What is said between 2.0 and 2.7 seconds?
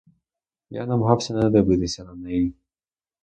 на неї.